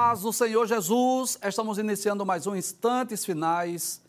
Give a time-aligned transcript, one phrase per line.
[0.00, 4.00] Paz do Senhor Jesus, estamos iniciando mais um Instantes Finais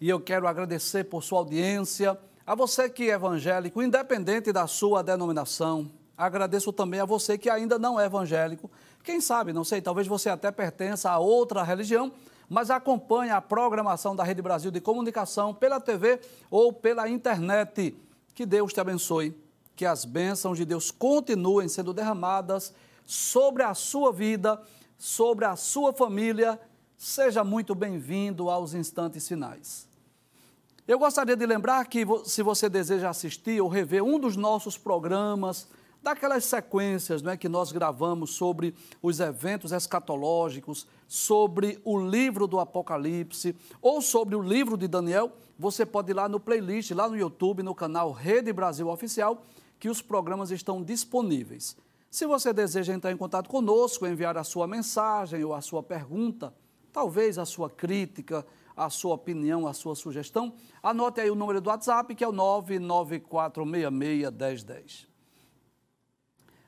[0.00, 2.18] e eu quero agradecer por sua audiência.
[2.44, 7.78] A você que é evangélico, independente da sua denominação, agradeço também a você que ainda
[7.78, 8.68] não é evangélico.
[9.04, 12.10] Quem sabe, não sei, talvez você até pertença a outra religião,
[12.48, 16.18] mas acompanhe a programação da Rede Brasil de Comunicação pela TV
[16.50, 17.96] ou pela internet.
[18.34, 19.40] Que Deus te abençoe,
[19.76, 22.74] que as bênçãos de Deus continuem sendo derramadas
[23.06, 24.60] sobre a sua vida,
[24.98, 26.60] sobre a sua família.
[26.96, 29.86] Seja muito bem-vindo aos instantes finais.
[30.86, 35.68] Eu gostaria de lembrar que, se você deseja assistir ou rever um dos nossos programas,
[36.02, 43.54] daquelas sequências né, que nós gravamos sobre os eventos escatológicos, sobre o livro do Apocalipse
[43.80, 47.62] ou sobre o livro de Daniel, você pode ir lá no playlist, lá no YouTube,
[47.62, 49.42] no canal Rede Brasil Oficial,
[49.78, 51.76] que os programas estão disponíveis.
[52.10, 56.54] Se você deseja entrar em contato conosco, enviar a sua mensagem ou a sua pergunta,
[56.92, 61.68] talvez a sua crítica, a sua opinião, a sua sugestão, anote aí o número do
[61.68, 65.06] WhatsApp, que é o 994661010.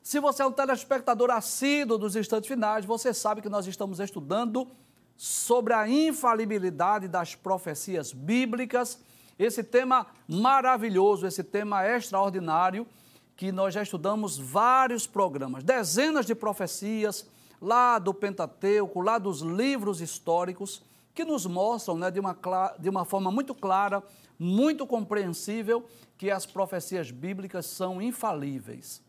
[0.02, 4.68] Se você é um telespectador assíduo dos instantes finais, você sabe que nós estamos estudando
[5.16, 9.00] sobre a infalibilidade das profecias bíblicas,
[9.38, 12.86] esse tema maravilhoso, esse tema extraordinário
[13.40, 17.26] que nós já estudamos vários programas, dezenas de profecias
[17.58, 20.82] lá do Pentateuco, lá dos livros históricos,
[21.14, 22.36] que nos mostram né, de, uma,
[22.78, 24.02] de uma forma muito clara,
[24.38, 25.86] muito compreensível,
[26.18, 29.02] que as profecias bíblicas são infalíveis.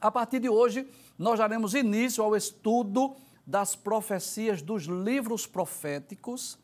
[0.00, 6.56] A partir de hoje, nós daremos início ao estudo das profecias dos livros proféticos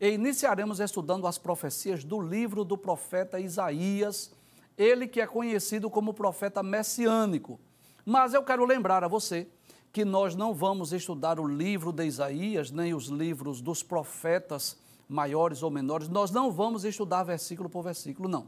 [0.00, 4.36] e iniciaremos estudando as profecias do livro do profeta Isaías,
[4.78, 7.58] ele que é conhecido como profeta messiânico.
[8.06, 9.48] Mas eu quero lembrar a você
[9.92, 14.78] que nós não vamos estudar o livro de Isaías, nem os livros dos profetas
[15.08, 18.46] maiores ou menores, nós não vamos estudar versículo por versículo, não.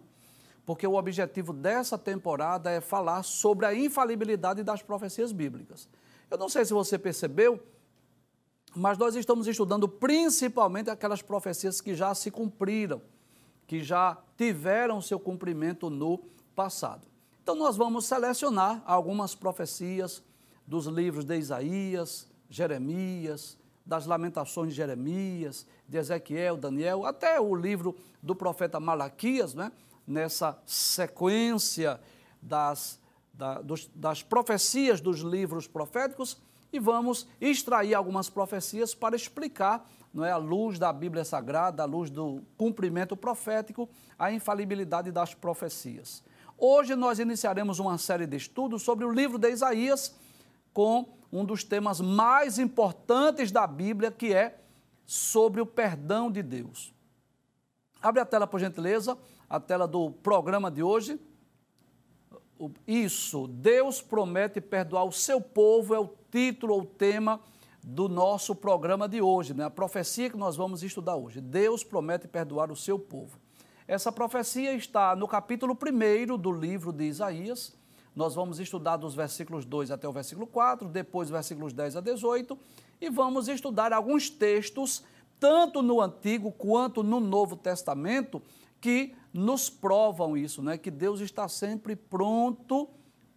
[0.64, 5.88] Porque o objetivo dessa temporada é falar sobre a infalibilidade das profecias bíblicas.
[6.30, 7.60] Eu não sei se você percebeu,
[8.74, 13.02] mas nós estamos estudando principalmente aquelas profecias que já se cumpriram
[13.70, 16.18] que já tiveram seu cumprimento no
[16.56, 17.06] passado.
[17.40, 20.24] Então, nós vamos selecionar algumas profecias
[20.66, 27.96] dos livros de Isaías, Jeremias, das Lamentações de Jeremias, de Ezequiel, Daniel, até o livro
[28.20, 29.70] do profeta Malaquias, né?
[30.04, 32.00] nessa sequência
[32.42, 33.00] das,
[33.32, 36.42] da, dos, das profecias dos livros proféticos,
[36.72, 41.86] e vamos extrair algumas profecias para explicar não é, à luz da Bíblia Sagrada, à
[41.86, 43.88] luz do cumprimento profético,
[44.18, 46.22] a infalibilidade das profecias.
[46.58, 50.14] Hoje nós iniciaremos uma série de estudos sobre o livro de Isaías,
[50.72, 54.60] com um dos temas mais importantes da Bíblia, que é
[55.06, 56.92] sobre o perdão de Deus.
[58.02, 59.16] Abre a tela, por gentileza,
[59.48, 61.20] a tela do programa de hoje.
[62.86, 67.40] Isso, Deus promete perdoar o seu povo, é o título ou tema
[67.82, 69.64] do nosso programa de hoje, né?
[69.64, 71.40] a profecia que nós vamos estudar hoje.
[71.40, 73.38] Deus promete perdoar o seu povo.
[73.88, 77.76] Essa profecia está no capítulo 1 do livro de Isaías.
[78.14, 82.58] Nós vamos estudar dos versículos 2 até o versículo 4, depois versículos 10 a 18,
[83.00, 85.02] e vamos estudar alguns textos,
[85.38, 88.42] tanto no Antigo quanto no Novo Testamento,
[88.80, 90.76] que nos provam isso, né?
[90.76, 92.88] que Deus está sempre pronto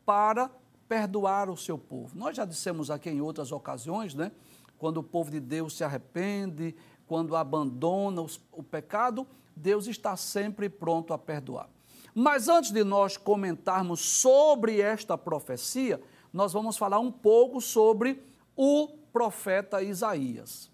[0.06, 0.52] para
[0.94, 2.16] perdoar o seu povo.
[2.16, 4.32] Nós já dissemos aqui em outras ocasiões, né?
[4.78, 6.76] Quando o povo de Deus se arrepende,
[7.08, 9.26] quando abandona os, o pecado,
[9.56, 11.68] Deus está sempre pronto a perdoar.
[12.14, 16.00] Mas antes de nós comentarmos sobre esta profecia,
[16.32, 18.24] nós vamos falar um pouco sobre
[18.56, 20.70] o profeta Isaías.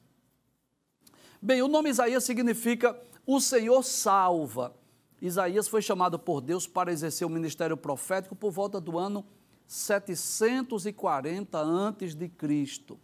[1.41, 4.75] Bem, o nome Isaías significa o Senhor salva.
[5.21, 9.25] Isaías foi chamado por Deus para exercer o ministério profético por volta do ano
[9.69, 12.99] 740 antes de Cristo.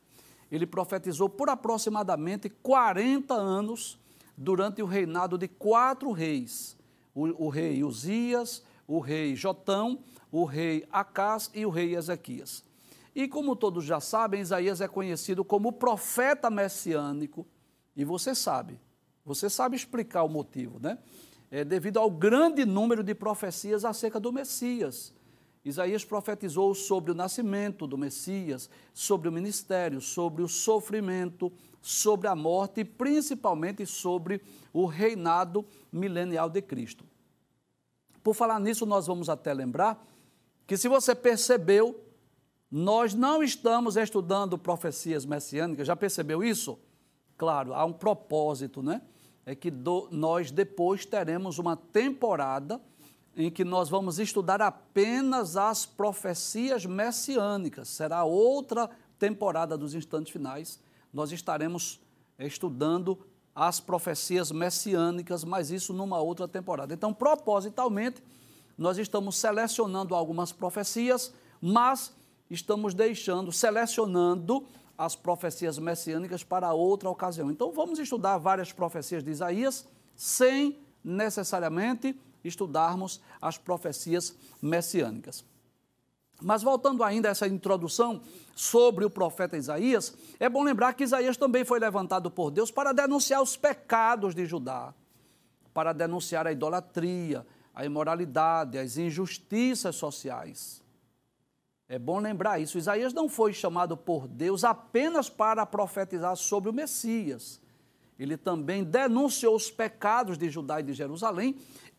[0.51, 3.99] Ele profetizou por aproximadamente 40 anos
[4.35, 6.75] durante o reinado de quatro reis:
[7.13, 9.99] o, o rei Uzias, o rei Jotão,
[10.31, 12.65] o rei Acás e o rei Ezequias.
[13.13, 17.45] E como todos já sabem, Isaías é conhecido como profeta messiânico,
[17.95, 18.81] e você sabe,
[19.23, 20.97] você sabe explicar o motivo, né?
[21.51, 25.13] É devido ao grande número de profecias acerca do Messias.
[25.65, 31.51] Isaías profetizou sobre o nascimento do Messias, sobre o ministério, sobre o sofrimento,
[31.81, 34.41] sobre a morte e principalmente sobre
[34.71, 37.03] o reinado milenial de Cristo.
[38.23, 40.07] Por falar nisso, nós vamos até lembrar
[40.67, 41.99] que, se você percebeu,
[42.77, 46.77] Nós não estamos estudando profecias messiânicas, já percebeu isso?
[47.37, 49.01] Claro, há um propósito, né?
[49.45, 52.81] É que do, nós depois teremos uma temporada
[53.35, 57.89] em que nós vamos estudar apenas as profecias messiânicas.
[57.89, 58.89] Será outra
[59.19, 60.79] temporada dos instantes finais.
[61.13, 61.99] Nós estaremos
[62.39, 63.17] estudando
[63.53, 66.93] as profecias messiânicas, mas isso numa outra temporada.
[66.93, 68.21] Então, propositalmente,
[68.77, 72.13] nós estamos selecionando algumas profecias, mas
[72.49, 74.65] estamos deixando, selecionando
[74.97, 77.49] as profecias messiânicas para outra ocasião.
[77.49, 85.43] Então, vamos estudar várias profecias de Isaías sem necessariamente estudarmos as profecias messiânicas.
[86.41, 88.21] Mas voltando ainda a essa introdução
[88.55, 92.91] sobre o profeta Isaías, é bom lembrar que Isaías também foi levantado por Deus para
[92.91, 94.93] denunciar os pecados de Judá,
[95.73, 100.83] para denunciar a idolatria, a imoralidade, as injustiças sociais.
[101.87, 102.77] É bom lembrar isso.
[102.77, 107.61] Isaías não foi chamado por Deus apenas para profetizar sobre o Messias.
[108.17, 111.55] Ele também denunciou os pecados de Judá e de Jerusalém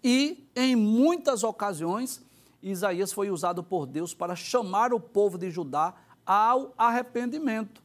[0.08, 2.22] e, em muitas ocasiões,
[2.62, 5.94] Isaías foi usado por Deus para chamar o povo de Judá
[6.24, 7.82] ao arrependimento.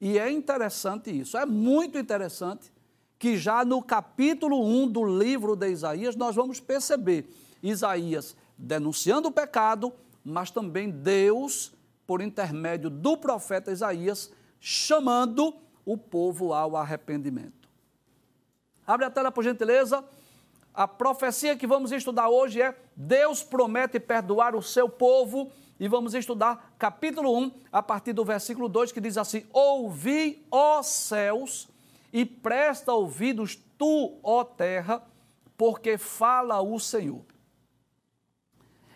[0.00, 2.72] E é interessante isso, é muito interessante
[3.16, 7.32] que já no capítulo 1 do livro de Isaías nós vamos perceber
[7.62, 9.92] Isaías denunciando o pecado,
[10.24, 11.72] mas também Deus,
[12.04, 15.54] por intermédio do profeta Isaías, chamando
[15.86, 17.68] o povo ao arrependimento.
[18.84, 20.04] Abre a tela, por gentileza.
[20.74, 25.50] A profecia que vamos estudar hoje é: Deus promete perdoar o seu povo.
[25.80, 30.80] E vamos estudar capítulo 1, a partir do versículo 2, que diz assim: Ouvi, ó
[30.82, 31.68] céus,
[32.12, 35.02] e presta ouvidos tu, ó terra,
[35.56, 37.24] porque fala o Senhor.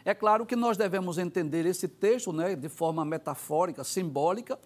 [0.04, 4.56] É claro que nós devemos entender esse texto né, de forma metafórica, simbólica,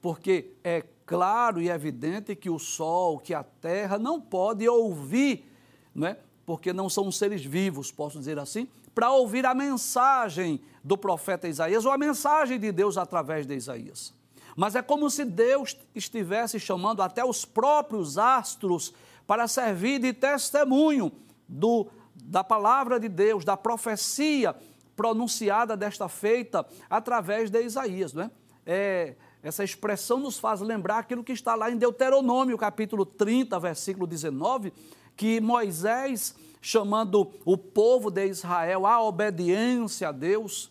[0.00, 5.50] porque é claro e evidente que o sol, que a terra não pode ouvir,
[5.92, 6.16] né,
[6.46, 11.84] porque não são seres vivos, posso dizer assim, para ouvir a mensagem do profeta Isaías
[11.84, 14.14] ou a mensagem de Deus através de Isaías.
[14.56, 18.94] Mas é como se Deus estivesse chamando até os próprios astros
[19.26, 21.12] para servir de testemunho
[21.46, 24.56] do, da palavra de Deus, da profecia
[24.94, 28.14] pronunciada desta feita através de Isaías.
[28.14, 28.30] Não é?
[28.64, 29.16] é?
[29.42, 34.72] Essa expressão nos faz lembrar aquilo que está lá em Deuteronômio, capítulo 30, versículo 19,
[35.16, 40.70] que Moisés, chamando o povo de Israel à obediência a Deus,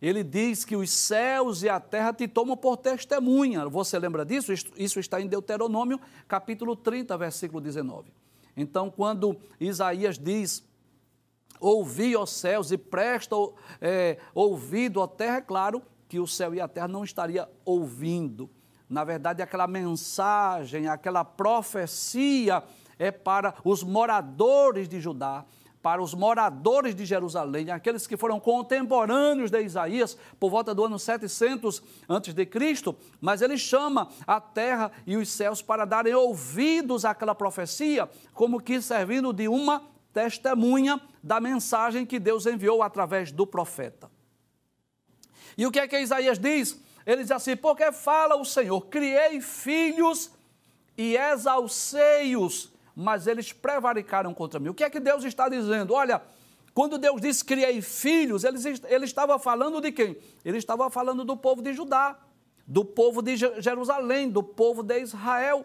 [0.00, 3.68] ele diz que os céus e a terra te tomam por testemunha.
[3.68, 4.52] Você lembra disso?
[4.76, 8.12] Isso está em Deuteronômio, capítulo 30, versículo 19.
[8.56, 10.64] Então, quando Isaías diz
[11.58, 13.34] Ouvi, ó céus, e presta
[13.80, 18.50] é, ouvido, ó terra, é claro que o céu e a terra não estaria ouvindo.
[18.88, 22.62] Na verdade, aquela mensagem, aquela profecia
[22.98, 25.44] é para os moradores de Judá,
[25.82, 30.98] para os moradores de Jerusalém, aqueles que foram contemporâneos de Isaías por volta do ano
[30.98, 38.10] 700 a.C., mas ele chama a terra e os céus para darem ouvidos àquela profecia,
[38.32, 44.10] como que servindo de uma testemunha da mensagem que Deus enviou através do profeta.
[45.56, 46.80] E o que é que Isaías diz?
[47.06, 50.30] Ele diz assim: Porque fala o Senhor, criei filhos
[50.98, 54.70] e exalcei-os, mas eles prevaricaram contra mim.
[54.70, 55.94] O que é que Deus está dizendo?
[55.94, 56.22] Olha,
[56.74, 58.58] quando Deus disse criei filhos, ele,
[58.88, 60.16] ele estava falando de quem?
[60.44, 62.18] Ele estava falando do povo de Judá,
[62.66, 65.64] do povo de Jerusalém, do povo de Israel.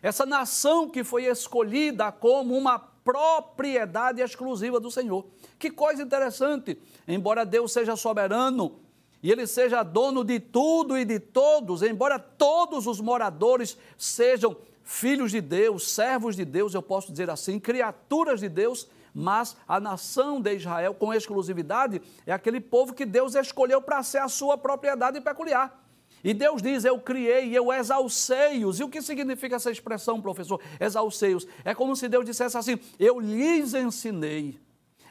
[0.00, 5.26] Essa nação que foi escolhida como uma propriedade exclusiva do Senhor.
[5.58, 6.80] Que coisa interessante!
[7.06, 8.78] Embora Deus seja soberano
[9.22, 15.30] e Ele seja dono de tudo e de todos, embora todos os moradores sejam filhos
[15.30, 20.40] de Deus, servos de Deus, eu posso dizer assim, criaturas de Deus, mas a nação
[20.40, 25.20] de Israel, com exclusividade, é aquele povo que Deus escolheu para ser a sua propriedade
[25.20, 25.84] peculiar.
[26.22, 28.80] E Deus diz: Eu criei, eu exalcei-os.
[28.80, 30.60] E o que significa essa expressão, professor?
[30.80, 31.46] Exalcei-os.
[31.64, 34.58] É como se Deus dissesse assim: Eu lhes ensinei.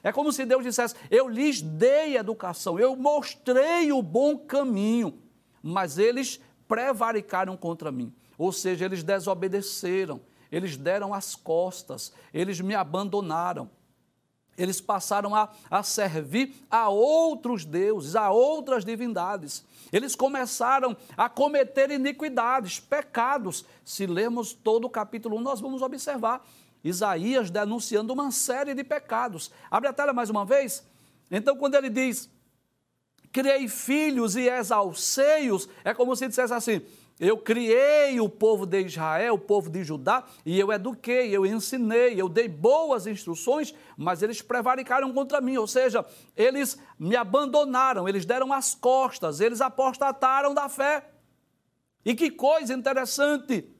[0.08, 5.20] É como se Deus dissesse: Eu lhes dei educação, eu mostrei o bom caminho,
[5.62, 8.14] mas eles prevaricaram contra mim.
[8.38, 10.22] Ou seja, eles desobedeceram,
[10.52, 13.70] eles deram as costas, eles me abandonaram
[14.58, 19.64] eles passaram a, a servir a outros deuses, a outras divindades.
[19.94, 23.64] Eles começaram a cometer iniquidades, pecados.
[23.86, 26.44] Se lermos todo o capítulo 1, nós vamos observar
[26.84, 29.52] Isaías denunciando uma série de pecados.
[29.70, 30.86] Abre a tela mais uma vez.
[31.30, 32.30] Então, quando ele diz
[33.32, 36.82] criei filhos e exalcei-os, é como se dissesse assim:
[37.20, 42.20] eu criei o povo de Israel, o povo de Judá, e eu eduquei, eu ensinei,
[42.20, 46.06] eu dei boas instruções, mas eles prevaricaram contra mim, ou seja,
[46.36, 51.10] eles me abandonaram, eles deram as costas, eles apostataram da fé.
[52.06, 53.77] E que coisa interessante!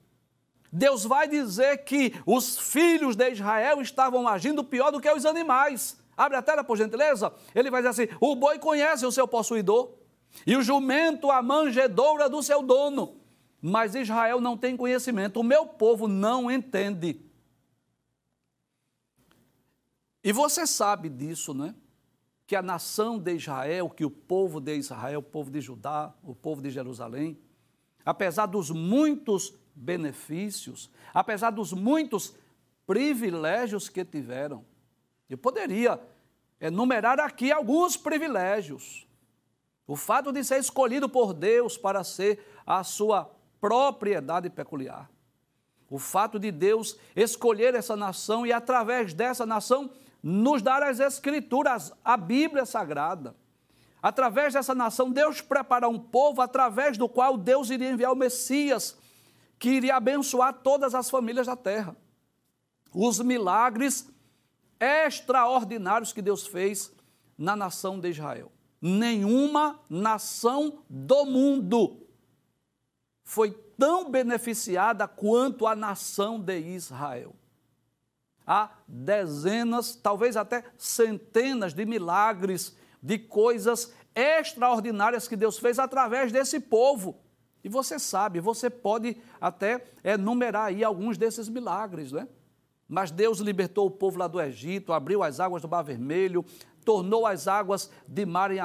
[0.78, 5.98] Deus vai dizer que os filhos de Israel estavam agindo pior do que os animais.
[6.16, 7.34] Abre a tela, por gentileza.
[7.54, 9.92] Ele vai dizer assim: o boi conhece o seu possuidor,
[10.46, 13.18] e o jumento a manjedoura do seu dono
[13.62, 17.20] mas Israel não tem conhecimento, o meu povo não entende.
[20.24, 21.76] E você sabe disso, não é?
[22.46, 26.36] Que a nação de Israel, que o povo de Israel, o povo de Judá, o
[26.36, 27.38] povo de Jerusalém,
[28.06, 32.34] apesar dos muitos benefícios, apesar dos muitos
[32.86, 34.66] privilégios que tiveram,
[35.30, 36.00] eu poderia
[36.60, 39.08] enumerar aqui alguns privilégios.
[39.86, 43.32] O fato de ser escolhido por Deus para ser a sua
[43.62, 45.10] propriedade peculiar.
[45.90, 49.90] O fato de Deus escolher essa nação e, através dessa nação,
[50.22, 53.36] nos dar as Escrituras, a Bíblia Sagrada.
[54.02, 58.98] Através dessa nação, Deus preparou um povo através do qual Deus iria enviar o Messias,
[59.60, 61.96] que iria abençoar todas as famílias da terra.
[62.94, 64.10] Os milagres
[64.80, 66.92] extraordinários que Deus fez
[67.38, 68.52] na nação de Israel.
[68.82, 72.08] Nenhuma nação do mundo
[73.24, 77.36] foi tão beneficiada quanto a nação de Israel.
[78.46, 86.60] Há dezenas, talvez até centenas de milagres, de coisas extraordinárias que Deus fez através desse
[86.60, 87.20] povo.
[87.68, 92.26] E você sabe, você pode até enumerar aí alguns desses milagres, né?
[92.88, 96.46] Mas Deus libertou o povo lá do Egito, abriu as águas do Mar Vermelho,
[96.86, 98.60] tornou as águas de mar em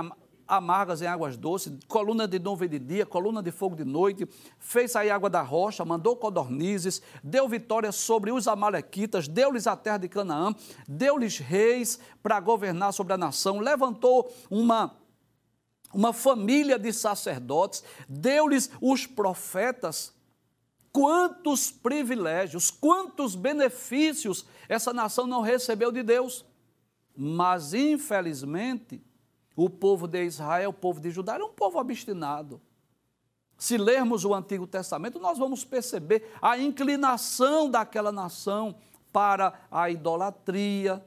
[0.46, 4.24] amargas em águas doces, coluna de nuvem de dia, coluna de fogo de noite,
[4.60, 9.98] fez sair água da rocha, mandou codornizes, deu vitória sobre os amalequitas, deu-lhes a terra
[9.98, 10.54] de Canaã,
[10.86, 14.94] deu-lhes reis para governar sobre a nação, levantou uma
[15.92, 20.14] uma família de sacerdotes, deu-lhes os profetas.
[20.92, 26.44] Quantos privilégios, quantos benefícios essa nação não recebeu de Deus.
[27.16, 29.02] Mas, infelizmente,
[29.56, 32.60] o povo de Israel, o povo de Judá, era um povo obstinado.
[33.56, 38.74] Se lermos o Antigo Testamento, nós vamos perceber a inclinação daquela nação
[39.12, 41.04] para a idolatria,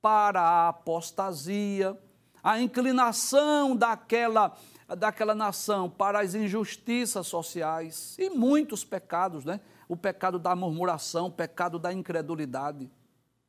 [0.00, 1.98] para a apostasia,
[2.42, 4.56] a inclinação daquela,
[4.98, 9.60] daquela nação para as injustiças sociais e muitos pecados, né?
[9.88, 12.90] O pecado da murmuração, o pecado da incredulidade.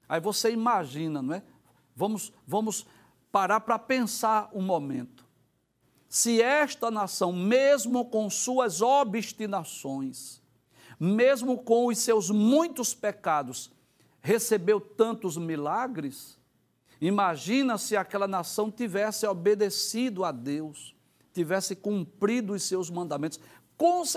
[0.10, 1.44] Aí você imagina, não é?
[1.96, 2.86] Vamos, vamos
[3.32, 5.26] parar para pensar um momento.
[6.10, 10.42] Se esta nação, mesmo com suas obstinações,
[11.00, 13.72] mesmo com os seus muitos pecados,
[14.22, 16.38] recebeu tantos milagres,
[17.02, 20.96] imagina se aquela nação tivesse obedecido a Deus,
[21.34, 23.40] tivesse cumprido os seus mandamentos.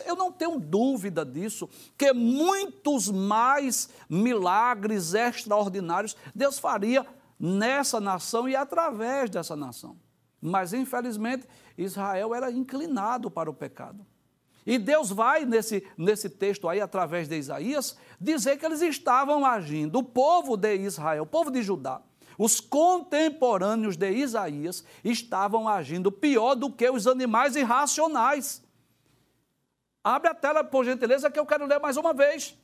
[0.05, 7.07] Eu não tenho dúvida disso, que muitos mais milagres extraordinários Deus faria
[7.41, 9.97] nessa nação e através dessa nação.
[10.41, 11.49] Mas, infelizmente,
[11.79, 14.05] Israel era inclinado para o pecado.
[14.67, 19.99] E Deus vai, nesse, nesse texto aí, através de Isaías, dizer que eles estavam agindo,
[19.99, 22.00] o povo de Israel, o povo de Judá,
[22.38, 28.62] os contemporâneos de Isaías, estavam agindo pior do que os animais irracionais.
[30.03, 32.57] Abre a tela, por gentileza, que eu quero ler mais uma vez.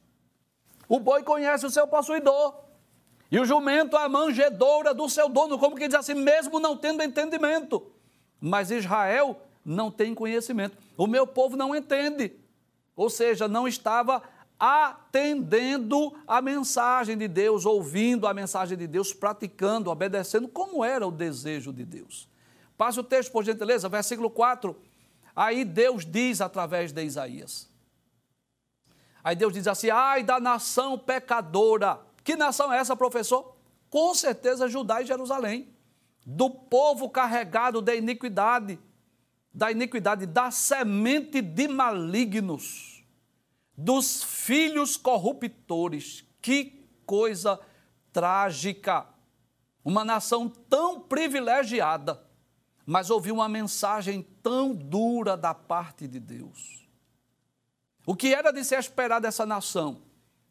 [0.89, 2.55] O boi conhece o seu possuidor
[3.31, 7.03] e o jumento a manjedoura do seu dono, como que diz assim, mesmo não tendo
[7.03, 7.91] entendimento.
[8.41, 10.77] Mas Israel não tem conhecimento.
[10.97, 12.33] O meu povo não entende.
[12.97, 14.23] Ou seja, não estava
[14.61, 21.11] atendendo a mensagem de Deus, ouvindo a mensagem de Deus, praticando, obedecendo, como era o
[21.11, 22.29] desejo de Deus.
[22.77, 24.77] Passe o texto, por gentileza, versículo 4.
[25.35, 27.69] Aí Deus diz através de Isaías.
[29.25, 33.57] Aí Deus diz assim: ai da nação pecadora que nação é essa, professor?
[33.89, 35.69] Com certeza Judá e Jerusalém.
[36.25, 38.79] Do povo carregado da iniquidade,
[39.53, 42.90] da iniquidade, da semente de malignos,
[43.77, 46.25] dos filhos corruptores.
[46.41, 47.61] Que coisa
[48.13, 49.07] trágica!
[49.85, 52.23] Uma nação tão privilegiada,
[52.85, 56.87] mas ouviu uma mensagem tão dura da parte de Deus.
[58.05, 60.03] O que era de se esperar dessa nação?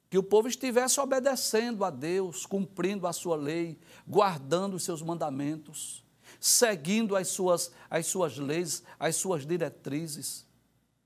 [0.10, 6.04] que o povo estivesse obedecendo a Deus, cumprindo a sua lei, guardando os seus mandamentos.
[6.40, 10.48] seguindo as suas, as suas leis, as suas diretrizes.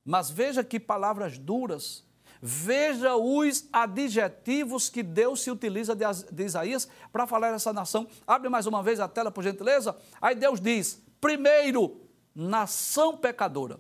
[0.05, 2.03] Mas veja que palavras duras.
[2.45, 8.05] Veja os adjetivos que Deus se utiliza de, Isaías para falar essa nação.
[8.27, 9.95] Abre mais uma vez a tela, por gentileza.
[10.21, 12.01] Aí Deus diz: primeiro,
[12.35, 13.79] nação pecadora.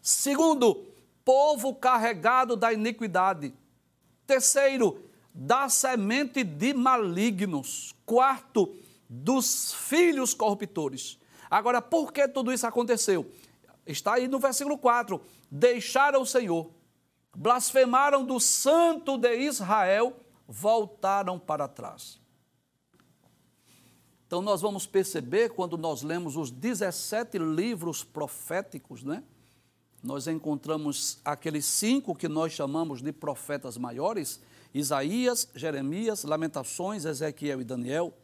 [0.00, 0.86] Segundo,
[1.24, 3.52] povo carregado da iniquidade.
[4.26, 7.96] Terceiro, da semente de malignos.
[8.06, 8.72] Quarto,
[9.08, 11.18] dos filhos corruptores.
[11.50, 13.28] Agora, por que tudo isso aconteceu?
[13.90, 15.20] Está aí no versículo 4:
[15.50, 16.70] deixaram o Senhor,
[17.36, 20.16] blasfemaram do Santo de Israel,
[20.46, 22.20] voltaram para trás.
[24.26, 29.24] Então, nós vamos perceber, quando nós lemos os 17 livros proféticos, né?
[30.02, 34.40] Nós encontramos aqueles cinco que nós chamamos de profetas maiores:
[34.72, 38.14] Isaías, Jeremias, Lamentações, Ezequiel e Daniel.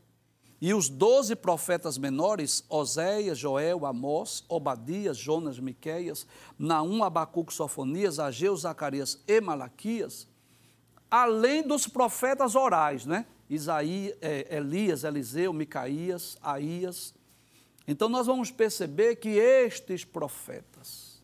[0.67, 6.27] E os doze profetas menores, Oséias, Joel, Amós, Obadias, Jonas, Miqueias,
[6.59, 10.27] Naum, Abacuque, Sofonias, Ageu, Zacarias e Malaquias,
[11.09, 13.27] além dos profetas orais, né?
[13.49, 17.15] Isaías, é, Elias, Eliseu, Micaías, Aías.
[17.87, 21.23] Então nós vamos perceber que estes profetas,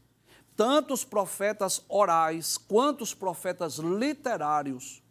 [0.55, 5.03] tanto os profetas orais quanto os profetas literários,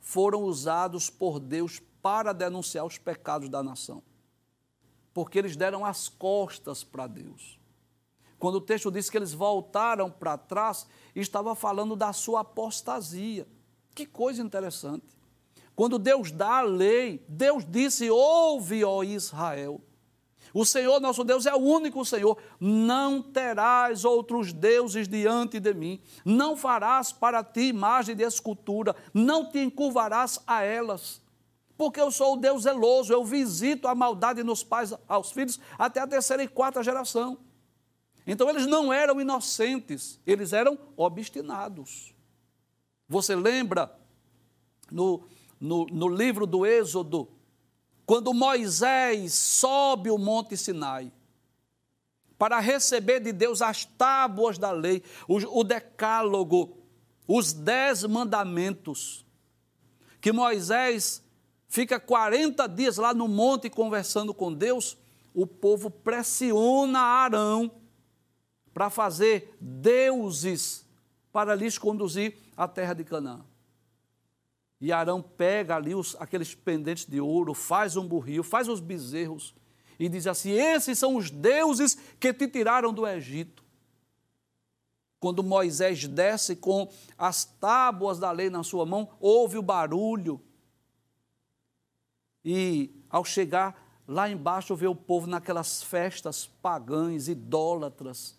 [0.00, 4.02] foram usados por Deus para denunciar os pecados da nação.
[5.12, 7.58] Porque eles deram as costas para Deus.
[8.38, 13.46] Quando o texto diz que eles voltaram para trás, estava falando da sua apostasia.
[13.94, 15.18] Que coisa interessante.
[15.74, 19.80] Quando Deus dá a lei, Deus disse: Ouve, ó Israel.
[20.54, 22.38] O Senhor nosso Deus é o único Senhor.
[22.58, 26.00] Não terás outros deuses diante de mim.
[26.24, 28.96] Não farás para ti imagem de escultura.
[29.12, 31.20] Não te encurvarás a elas
[31.78, 36.00] porque eu sou o Deus zeloso, eu visito a maldade nos pais aos filhos até
[36.00, 37.38] a terceira e quarta geração.
[38.26, 42.12] Então eles não eram inocentes, eles eram obstinados.
[43.08, 43.96] Você lembra
[44.90, 45.22] no,
[45.60, 47.28] no, no livro do Êxodo,
[48.04, 51.12] quando Moisés sobe o Monte Sinai
[52.36, 56.76] para receber de Deus as tábuas da lei, o, o decálogo,
[57.26, 59.24] os dez mandamentos,
[60.20, 61.22] que Moisés
[61.68, 64.96] fica 40 dias lá no monte conversando com Deus,
[65.34, 67.70] o povo pressiona Arão
[68.72, 70.84] para fazer deuses
[71.32, 73.44] para lhes conduzir à terra de Canaã.
[74.80, 79.54] E Arão pega ali os, aqueles pendentes de ouro, faz um burril, faz os bezerros
[79.98, 83.64] e diz assim: Esses são os deuses que te tiraram do Egito.
[85.20, 90.40] Quando Moisés desce com as tábuas da lei na sua mão, ouve o barulho
[92.44, 98.38] e ao chegar lá embaixo, vê o povo naquelas festas pagãs, idólatras.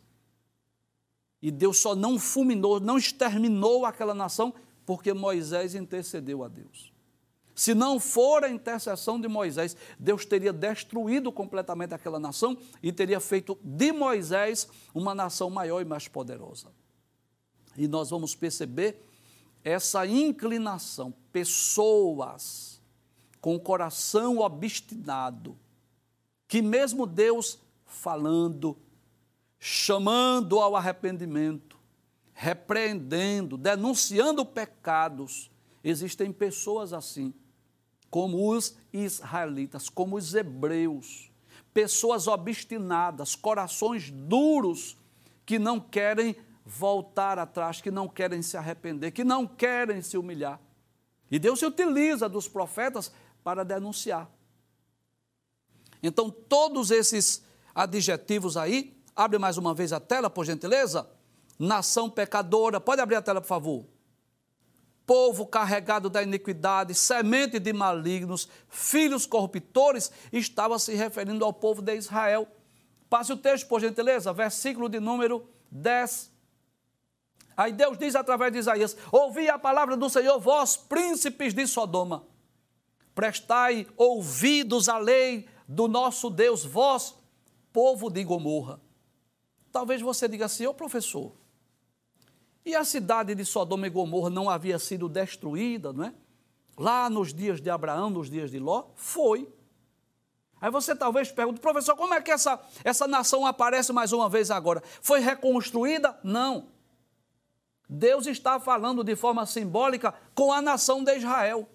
[1.41, 4.53] E Deus só não fulminou, não exterminou aquela nação,
[4.85, 6.91] porque Moisés intercedeu a Deus.
[7.53, 13.19] Se não for a intercessão de Moisés, Deus teria destruído completamente aquela nação e teria
[13.19, 16.67] feito de Moisés uma nação maior e mais poderosa.
[17.77, 19.05] E nós vamos perceber
[19.63, 22.78] essa inclinação, pessoas
[23.41, 25.58] com o coração obstinado,
[26.47, 28.78] que mesmo Deus falando,
[29.60, 31.78] chamando ao arrependimento,
[32.34, 35.52] repreendendo, denunciando pecados,
[35.84, 37.34] existem pessoas assim,
[38.10, 41.32] como os israelitas, como os hebreus,
[41.73, 44.97] pessoas obstinadas, corações duros,
[45.45, 50.60] que não querem voltar atrás, que não querem se arrepender, que não querem se humilhar.
[51.32, 53.12] E Deus se utiliza dos profetas
[53.43, 54.30] para denunciar.
[56.02, 61.10] Então, todos esses adjetivos aí, abre mais uma vez a tela, por gentileza.
[61.58, 63.86] Nação pecadora, pode abrir a tela, por favor.
[65.06, 71.95] Povo carregado da iniquidade, semente de malignos, filhos corruptores, estava se referindo ao povo de
[71.95, 72.47] Israel.
[73.10, 76.32] Passe o texto, por gentileza, versículo de número 10.
[77.58, 82.23] Aí Deus diz através de Isaías: Ouvi a palavra do Senhor, vós príncipes de Sodoma
[83.19, 87.15] prestai ouvidos à lei do nosso Deus, vós,
[87.73, 88.79] povo de Gomorra.
[89.73, 91.34] Talvez você diga assim, ô professor,
[92.65, 96.13] e a cidade de Sodoma e Gomorra não havia sido destruída, não é?
[96.77, 98.86] Lá nos dias de Abraão, nos dias de Ló?
[98.95, 99.51] Foi.
[100.62, 104.49] Aí você talvez pergunte, professor, como é que essa, essa nação aparece mais uma vez
[104.49, 104.82] agora?
[105.01, 106.17] Foi reconstruída?
[106.23, 106.69] Não.
[107.89, 111.67] Deus está falando de forma simbólica com a nação de Israel.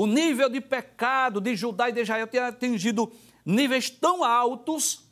[0.00, 3.12] O nível de pecado de Judá e de Israel tinha atingido
[3.44, 5.06] níveis tão altos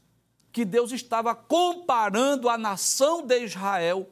[0.51, 4.09] que Deus estava comparando a nação de Israel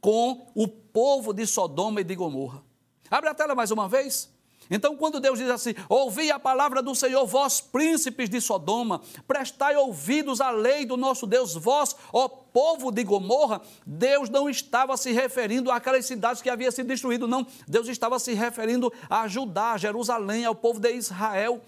[0.00, 2.62] com o povo de Sodoma e de Gomorra.
[3.10, 4.32] Abre a tela mais uma vez.
[4.70, 9.76] Então, quando Deus diz assim: Ouvi a palavra do Senhor, vós príncipes de Sodoma, prestai
[9.76, 15.12] ouvidos à lei do nosso Deus, vós, ó povo de Gomorra, Deus não estava se
[15.12, 17.46] referindo àquelas cidades que haviam sido destruídas, não.
[17.68, 21.60] Deus estava se referindo a Judá, a Jerusalém, ao povo de Israel.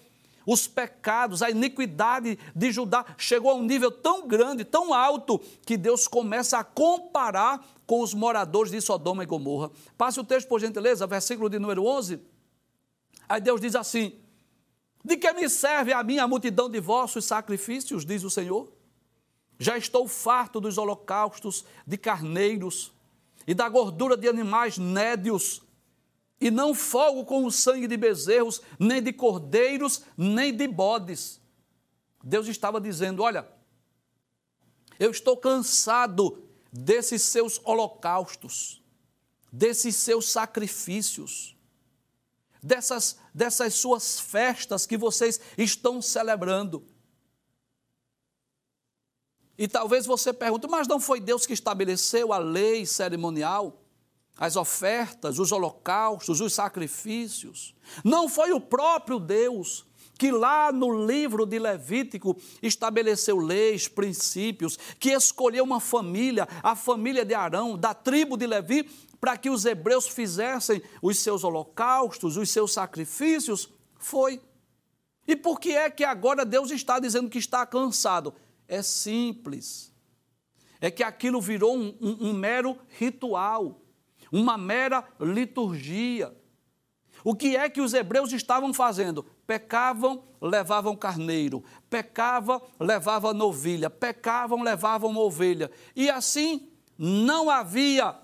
[0.46, 5.76] Os pecados, a iniquidade de Judá chegou a um nível tão grande, tão alto, que
[5.76, 9.70] Deus começa a comparar com os moradores de Sodoma e Gomorra.
[9.98, 12.18] Passe o texto, por gentileza, versículo de número 11.
[13.28, 14.18] Aí Deus diz assim:
[15.04, 18.72] De que me serve a minha multidão de vossos sacrifícios, diz o Senhor?
[19.58, 22.92] Já estou farto dos holocaustos de carneiros
[23.46, 25.62] e da gordura de animais nédios,
[26.40, 31.40] e não folgo com o sangue de bezerros, nem de cordeiros, nem de bodes.
[32.22, 33.46] Deus estava dizendo: Olha,
[34.98, 38.82] eu estou cansado desses seus holocaustos,
[39.52, 41.57] desses seus sacrifícios
[42.62, 46.84] dessas, dessas suas festas que vocês estão celebrando.
[49.56, 53.82] E talvez você pergunte, mas não foi Deus que estabeleceu a lei cerimonial,
[54.36, 57.74] as ofertas, os holocaustos, os sacrifícios?
[58.04, 59.84] Não foi o próprio Deus
[60.18, 67.24] que lá no livro de Levítico estabeleceu leis, princípios, que escolheu uma família, a família
[67.24, 72.50] de Arão, da tribo de Levi, para que os hebreus fizessem os seus holocaustos, os
[72.50, 73.68] seus sacrifícios?
[73.98, 74.40] Foi.
[75.26, 78.34] E por que é que agora Deus está dizendo que está cansado?
[78.66, 79.92] É simples.
[80.80, 83.80] É que aquilo virou um, um, um mero ritual,
[84.30, 86.34] uma mera liturgia.
[87.24, 89.24] O que é que os hebreus estavam fazendo?
[89.46, 95.70] Pecavam, levavam carneiro, pecavam, levavam novilha, pecavam, levavam ovelha.
[95.96, 98.16] E assim não havia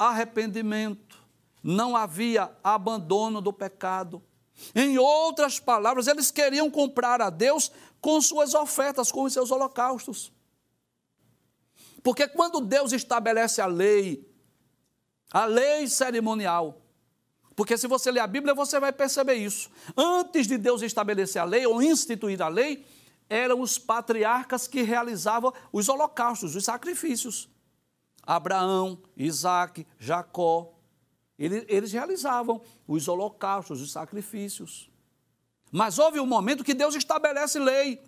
[0.00, 1.18] arrependimento,
[1.62, 4.22] não havia abandono do pecado.
[4.74, 10.32] Em outras palavras, eles queriam comprar a Deus com suas ofertas, com os seus holocaustos.
[12.02, 14.26] Porque quando Deus estabelece a lei,
[15.30, 16.80] a lei cerimonial,
[17.54, 19.70] porque se você ler a Bíblia, você vai perceber isso.
[19.94, 22.86] Antes de Deus estabelecer a lei ou instituir a lei,
[23.28, 27.50] eram os patriarcas que realizavam os holocaustos, os sacrifícios.
[28.22, 30.72] Abraão, Isaac, Jacó,
[31.38, 34.90] eles, eles realizavam os holocaustos, os sacrifícios.
[35.72, 38.02] Mas houve um momento que Deus estabelece lei.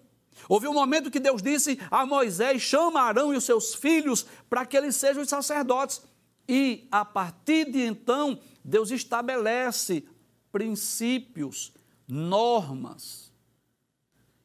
[0.48, 4.66] Houve um momento que Deus disse a Moisés: chama Arão e os seus filhos para
[4.66, 6.03] que eles sejam os sacerdotes.
[6.48, 10.05] E a partir de então, Deus estabelece
[10.51, 11.72] princípios,
[12.07, 13.33] normas.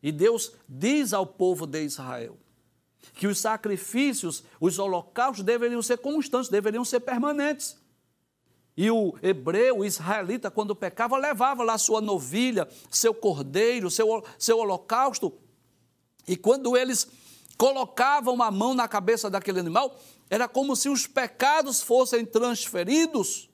[0.01, 2.37] E Deus diz ao povo de Israel:
[3.13, 7.77] que os sacrifícios, os holocaustos deveriam ser constantes, deveriam ser permanentes.
[8.75, 14.59] E o hebreu, o israelita, quando pecava, levava lá sua novilha, seu cordeiro, seu, seu
[14.59, 15.33] holocausto.
[16.27, 17.07] E quando eles
[17.57, 23.49] colocavam a mão na cabeça daquele animal, era como se os pecados fossem transferidos.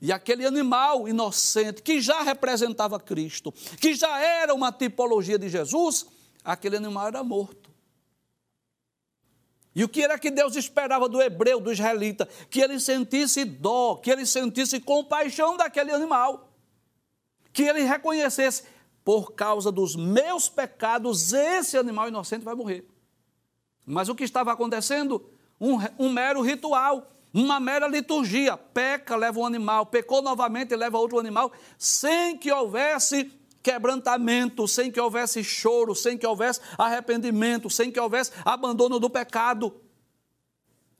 [0.00, 6.06] E aquele animal inocente, que já representava Cristo, que já era uma tipologia de Jesus,
[6.44, 7.61] aquele animal era morto.
[9.74, 12.28] E o que era que Deus esperava do hebreu, do israelita?
[12.50, 16.52] Que ele sentisse dó, que ele sentisse compaixão daquele animal.
[17.52, 18.64] Que ele reconhecesse,
[19.04, 22.86] por causa dos meus pecados, esse animal inocente vai morrer.
[23.84, 25.24] Mas o que estava acontecendo?
[25.60, 28.56] Um, um mero ritual, uma mera liturgia.
[28.56, 35.00] Peca, leva um animal, pecou novamente, leva outro animal, sem que houvesse quebrantamento, sem que
[35.00, 39.80] houvesse choro, sem que houvesse arrependimento, sem que houvesse abandono do pecado.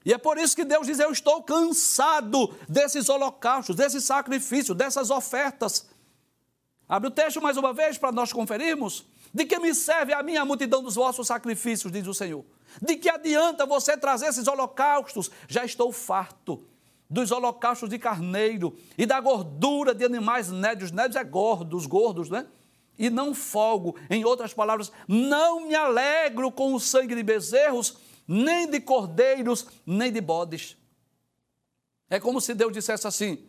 [0.05, 5.11] E é por isso que Deus diz: Eu estou cansado desses holocaustos, desses sacrifícios, dessas
[5.11, 5.87] ofertas.
[6.89, 9.07] Abre o texto mais uma vez para nós conferirmos.
[9.35, 12.45] De que me serve a minha multidão dos vossos sacrifícios, diz o Senhor?
[12.83, 15.31] De que adianta você trazer esses holocaustos?
[15.49, 16.67] Já estou farto
[17.13, 20.91] dos holocaustos de carneiro e da gordura de animais nédios.
[20.91, 22.47] Nédios é gordos, gordos, né?
[22.99, 23.97] E não folgo.
[24.09, 30.11] Em outras palavras, não me alegro com o sangue de bezerros, nem de cordeiros, nem
[30.11, 30.77] de bodes.
[32.09, 33.47] É como se Deus dissesse assim: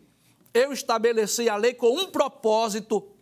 [0.52, 3.16] Eu estabeleci a lei com um propósito,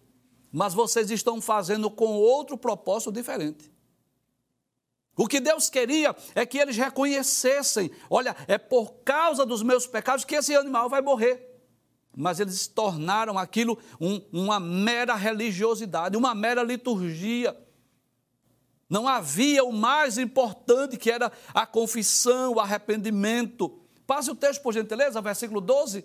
[0.50, 3.71] mas vocês estão fazendo com outro propósito diferente.
[5.16, 10.24] O que Deus queria é que eles reconhecessem: olha, é por causa dos meus pecados
[10.24, 11.50] que esse animal vai morrer.
[12.14, 17.56] mas eles tornaram aquilo um, uma mera religiosidade, uma mera liturgia.
[18.88, 23.80] Não havia o mais importante que era a confissão, o arrependimento.
[24.06, 26.04] Passe o texto, por gentileza, versículo 12.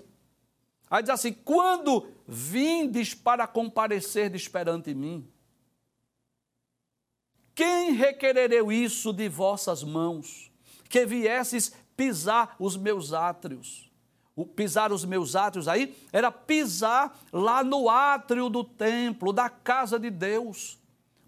[0.89, 5.28] Aí diz assim: Quando vindes para comparecer perante mim,
[7.58, 10.52] quem requerereu isso de vossas mãos?
[10.88, 13.89] Que viesses pisar os meus átrios.
[14.36, 19.98] O pisar os meus átrios aí era pisar lá no átrio do templo, da casa
[19.98, 20.78] de Deus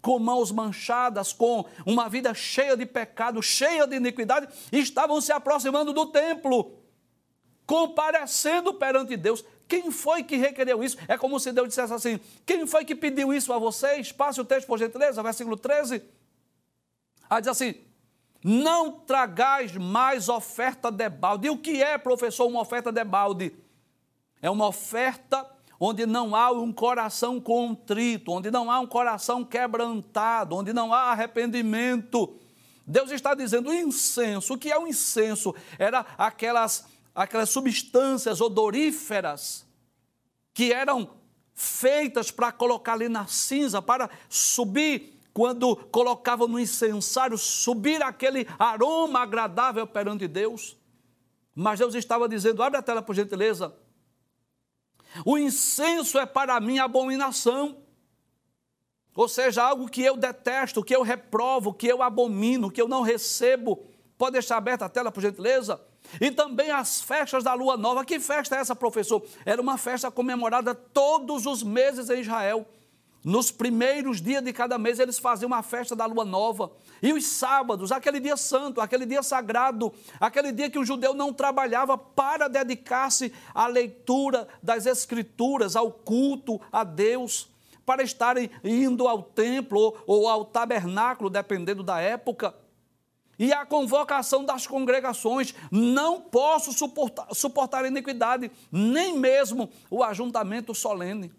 [0.00, 5.92] com mãos manchadas, com uma vida cheia de pecado, cheia de iniquidade, estavam se aproximando
[5.92, 6.78] do templo,
[7.66, 9.44] comparecendo perante Deus.
[9.68, 10.96] Quem foi que requereu isso?
[11.06, 14.10] É como se Deus dissesse assim: quem foi que pediu isso a vocês?
[14.10, 16.02] Passe o texto, por gentileza, versículo 13.
[17.30, 17.74] Aí diz assim:
[18.42, 21.46] não tragais mais oferta de balde.
[21.46, 23.54] E o que é, professor, uma oferta de balde?
[24.42, 30.56] É uma oferta onde não há um coração contrito, onde não há um coração quebrantado,
[30.56, 32.36] onde não há arrependimento.
[32.86, 34.54] Deus está dizendo o incenso.
[34.54, 35.54] O que é o incenso?
[35.78, 39.64] Era aquelas, aquelas substâncias odoríferas
[40.52, 41.08] que eram
[41.54, 49.20] feitas para colocar ali na cinza, para subir, quando colocavam no incensário, subir aquele aroma
[49.20, 50.76] agradável perante Deus.
[51.54, 53.74] Mas Deus estava dizendo: abre a tela por gentileza.
[55.24, 57.78] O incenso é para mim abominação.
[59.14, 63.02] Ou seja, algo que eu detesto, que eu reprovo, que eu abomino, que eu não
[63.02, 63.84] recebo.
[64.16, 65.80] Pode deixar aberta a tela, por gentileza?
[66.20, 68.04] E também as festas da lua nova.
[68.04, 69.22] Que festa é essa, professor?
[69.44, 72.66] Era uma festa comemorada todos os meses em Israel.
[73.22, 76.72] Nos primeiros dias de cada mês, eles faziam uma festa da lua nova.
[77.02, 81.32] E os sábados, aquele dia santo, aquele dia sagrado, aquele dia que o judeu não
[81.32, 87.50] trabalhava para dedicar-se à leitura das Escrituras, ao culto a Deus,
[87.84, 92.54] para estarem indo ao templo ou ao tabernáculo, dependendo da época.
[93.38, 101.32] E a convocação das congregações, não posso suportar, suportar iniquidade, nem mesmo o ajuntamento solene.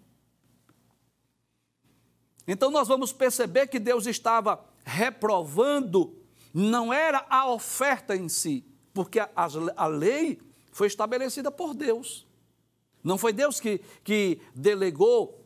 [2.47, 6.15] Então nós vamos perceber que Deus estava reprovando,
[6.54, 9.30] não era a oferta em si, porque a,
[9.75, 10.39] a lei
[10.71, 12.25] foi estabelecida por Deus.
[13.04, 15.45] Não foi Deus que, que delegou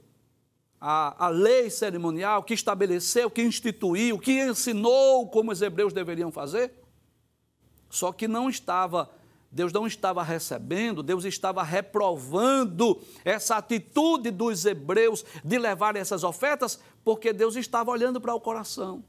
[0.80, 6.74] a, a lei cerimonial, que estabeleceu, que instituiu, que ensinou como os hebreus deveriam fazer?
[7.90, 9.10] Só que não estava
[9.56, 16.78] Deus não estava recebendo, Deus estava reprovando essa atitude dos hebreus de levar essas ofertas,
[17.06, 19.02] porque Deus estava olhando para o coração.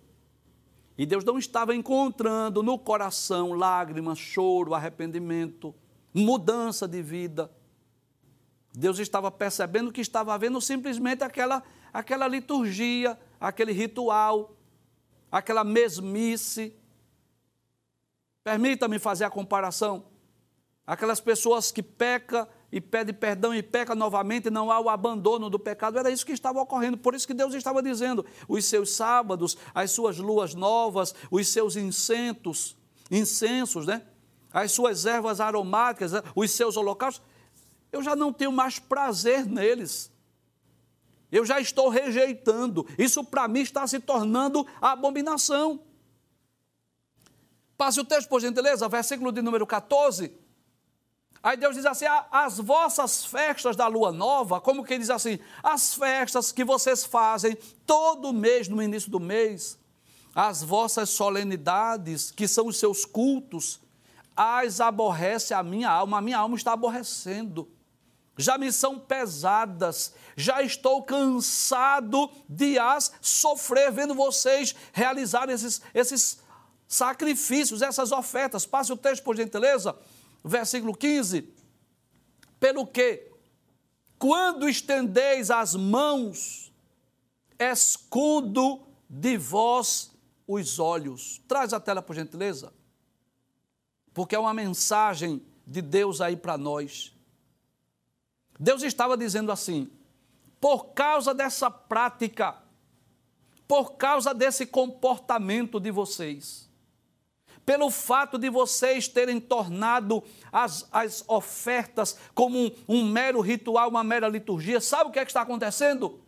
[0.96, 5.74] E Deus não estava encontrando no coração lágrimas, choro, arrependimento,
[6.14, 7.50] mudança de vida.
[8.72, 11.60] Deus estava percebendo que estava havendo simplesmente aquela,
[11.92, 14.56] aquela liturgia, aquele ritual,
[15.28, 16.72] aquela mesmice.
[18.44, 20.14] Permita-me fazer a comparação
[20.86, 25.58] aquelas pessoas que pecam e pedem perdão e peca novamente, não há o abandono do
[25.58, 25.98] pecado.
[25.98, 26.96] Era isso que estava ocorrendo.
[26.96, 31.76] Por isso que Deus estava dizendo: os seus sábados, as suas luas novas, os seus
[31.76, 32.76] incensos,
[33.10, 34.02] incensos, né?
[34.52, 36.22] As suas ervas aromáticas, né?
[36.34, 37.22] os seus holocaustos,
[37.92, 40.10] eu já não tenho mais prazer neles.
[41.30, 42.86] Eu já estou rejeitando.
[42.96, 45.80] Isso para mim está se tornando abominação.
[47.76, 50.45] Passe o texto, por gentileza, versículo de número 14.
[51.46, 55.38] Aí Deus diz assim: ah, as vossas festas da lua nova, como que diz assim?
[55.62, 57.56] As festas que vocês fazem
[57.86, 59.78] todo mês, no início do mês,
[60.34, 63.80] as vossas solenidades, que são os seus cultos,
[64.34, 67.70] as aborrece a minha alma, a minha alma está aborrecendo.
[68.36, 76.40] Já me são pesadas, já estou cansado de as sofrer, vendo vocês realizarem esses, esses
[76.88, 78.66] sacrifícios, essas ofertas.
[78.66, 79.96] Passe o texto, por gentileza
[80.46, 81.52] versículo 15:
[82.58, 83.30] Pelo que,
[84.18, 86.72] quando estendeis as mãos,
[87.58, 90.10] escondo de vós
[90.46, 91.42] os olhos.
[91.48, 92.72] Traz a tela, por gentileza.
[94.14, 97.12] Porque é uma mensagem de Deus aí para nós.
[98.58, 99.90] Deus estava dizendo assim:
[100.60, 102.56] por causa dessa prática,
[103.68, 106.65] por causa desse comportamento de vocês,
[107.66, 114.04] pelo fato de vocês terem tornado as, as ofertas como um, um mero ritual, uma
[114.04, 114.80] mera liturgia.
[114.80, 116.20] Sabe o que, é que está acontecendo?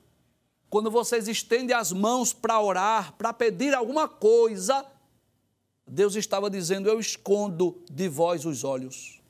[0.69, 4.85] Quando vocês estendem as mãos para orar, para pedir alguma coisa,
[5.87, 9.23] Deus estava dizendo: Eu escondo de vós os olhos.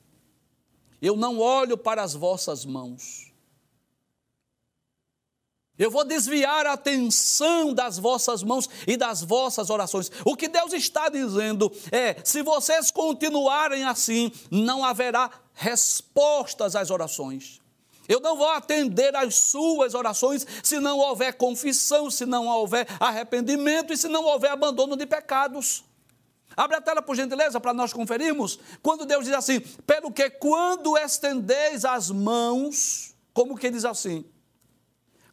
[0.99, 3.28] Eu não olho para as vossas mãos.
[5.79, 10.11] Eu vou desviar a atenção das vossas mãos e das vossas orações.
[10.25, 17.61] O que Deus está dizendo é: se vocês continuarem assim, não haverá respostas às orações.
[18.09, 23.93] Eu não vou atender às suas orações se não houver confissão, se não houver arrependimento
[23.93, 25.85] e se não houver abandono de pecados.
[26.57, 28.59] Abre a tela, por gentileza, para nós conferirmos.
[28.81, 34.25] Quando Deus diz assim: pelo que quando estendeis as mãos, como que diz assim?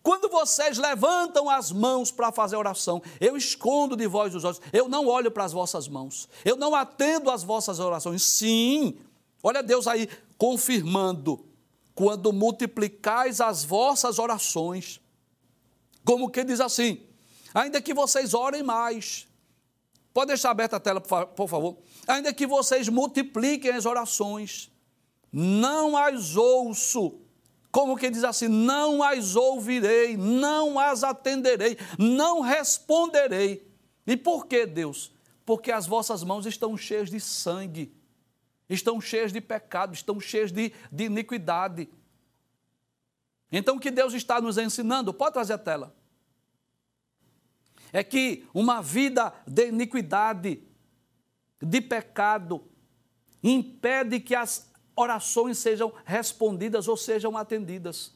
[0.06, 4.88] Quando vocês levantam as mãos para fazer oração, eu escondo de vós os olhos, eu
[4.88, 8.22] não olho para as vossas mãos, eu não atendo às vossas orações.
[8.22, 9.00] Sim,
[9.42, 11.44] olha Deus aí confirmando,
[11.92, 15.00] quando multiplicais as vossas orações,
[16.04, 17.02] como que diz assim,
[17.52, 19.26] ainda que vocês orem mais,
[20.14, 24.70] pode deixar aberta a tela, por favor, ainda que vocês multipliquem as orações,
[25.32, 27.25] não as ouço
[27.70, 33.66] como que diz assim: não as ouvirei, não as atenderei, não responderei.
[34.06, 35.12] E por que, Deus?
[35.44, 37.94] Porque as vossas mãos estão cheias de sangue,
[38.68, 41.88] estão cheias de pecado, estão cheias de, de iniquidade.
[43.50, 45.14] Então, o que Deus está nos ensinando?
[45.14, 45.94] Pode trazer a tela.
[47.92, 50.62] É que uma vida de iniquidade,
[51.62, 52.64] de pecado,
[53.42, 58.12] impede que as orações sejam respondidas ou sejam atendidas.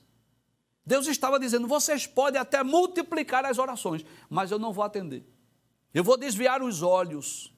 [0.84, 5.24] Deus estava dizendo: vocês podem até multiplicar as orações, mas eu não vou atender.
[5.92, 7.52] Eu vou desviar os olhos.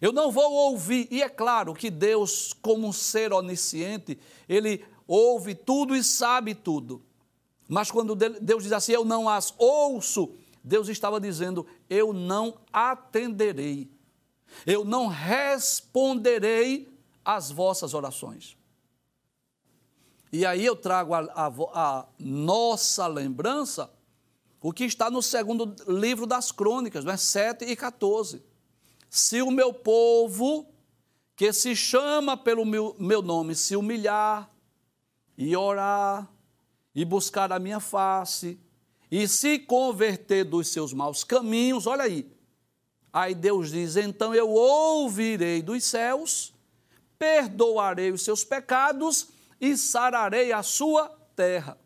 [0.00, 1.08] Eu não vou ouvir.
[1.10, 7.02] E é claro que Deus, como um ser onisciente, ele ouve tudo e sabe tudo.
[7.68, 13.90] Mas quando Deus diz assim, eu não as ouço, Deus estava dizendo, eu não atenderei.
[14.64, 16.95] Eu não responderei
[17.26, 18.56] as vossas orações.
[20.32, 23.92] E aí eu trago a, a, a, nossa lembrança,
[24.62, 27.16] o que está no segundo livro das crônicas, né?
[27.16, 28.44] 7 e 14.
[29.10, 30.68] Se o meu povo,
[31.34, 34.48] que se chama pelo meu, meu nome, se humilhar
[35.36, 36.30] e orar
[36.94, 38.58] e buscar a minha face
[39.10, 42.30] e se converter dos seus maus caminhos, olha aí.
[43.12, 46.55] Aí Deus diz: então eu ouvirei dos céus
[47.18, 49.28] perdoarei os seus pecados
[49.60, 51.78] e sararei a sua terra.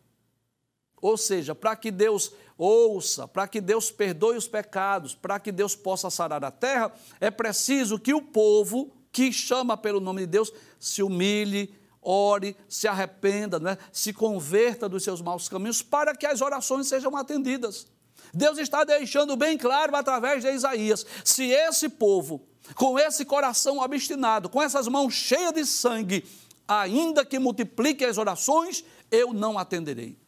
[1.01, 5.75] Ou seja, para que Deus ouça, para que Deus perdoe os pecados, para que Deus
[5.75, 10.53] possa sarar a terra, é preciso que o povo que chama pelo nome de Deus
[10.79, 13.79] se humilhe, ore, se arrependa, né?
[13.93, 17.87] se converta dos seus maus caminhos, para que as orações sejam atendidas.
[18.33, 24.49] Deus está deixando bem claro através de Isaías: se esse povo com esse coração obstinado,
[24.49, 26.25] com essas mãos cheias de sangue,
[26.67, 30.19] ainda que multiplique as orações, eu não atenderei.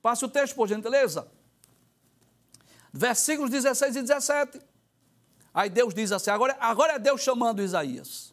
[0.00, 1.26] Passe o texto, por gentileza.
[2.92, 4.60] Versículos 16 e 17.
[5.52, 8.32] Aí Deus diz assim: agora, agora é Deus chamando Isaías.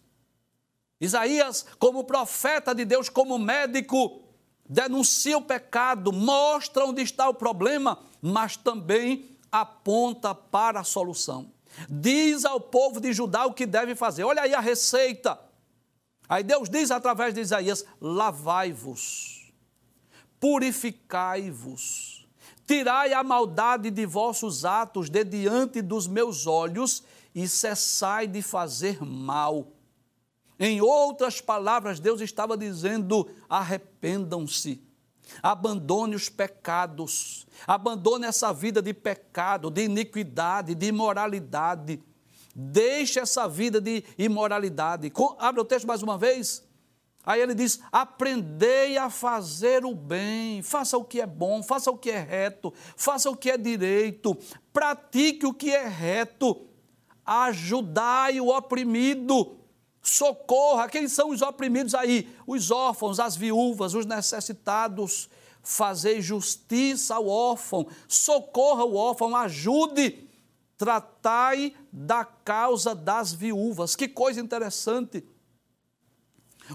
[1.01, 4.23] Isaías, como profeta de Deus, como médico,
[4.69, 11.51] denuncia o pecado, mostra onde está o problema, mas também aponta para a solução.
[11.89, 14.23] Diz ao povo de Judá o que deve fazer.
[14.23, 15.39] Olha aí a receita.
[16.27, 19.53] Aí Deus diz através de Isaías: lavai-vos,
[20.39, 22.27] purificai-vos,
[22.65, 27.03] tirai a maldade de vossos atos de diante dos meus olhos
[27.35, 29.67] e cessai de fazer mal.
[30.59, 34.92] Em outras palavras, Deus estava dizendo: arrependam-se
[35.41, 42.01] Abandone os pecados, abandone essa vida de pecado, de iniquidade, de imoralidade.
[42.55, 45.11] Deixe essa vida de imoralidade.
[45.39, 46.63] Abre o texto mais uma vez.
[47.25, 51.97] Aí ele diz: aprendei a fazer o bem, faça o que é bom, faça o
[51.97, 54.37] que é reto, faça o que é direito,
[54.73, 56.67] pratique o que é reto,
[57.25, 59.57] ajudai o oprimido,
[60.03, 60.89] socorra.
[60.89, 62.29] Quem são os oprimidos aí?
[62.45, 65.29] Os órfãos, as viúvas, os necessitados.
[65.65, 70.27] Fazer justiça ao órfão, socorra o órfão, ajude,
[70.77, 73.95] tratai da causa das viúvas.
[73.95, 75.23] Que coisa interessante.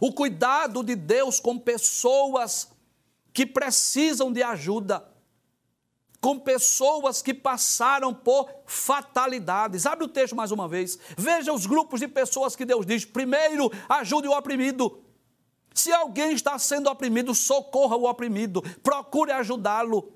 [0.01, 2.71] O cuidado de Deus com pessoas
[3.31, 5.07] que precisam de ajuda
[6.21, 9.87] com pessoas que passaram por fatalidades.
[9.87, 10.99] Abre o texto mais uma vez.
[11.17, 15.03] Veja os grupos de pessoas que Deus diz: primeiro, ajude o oprimido.
[15.73, 20.13] Se alguém está sendo oprimido, socorra o oprimido, procure ajudá-lo.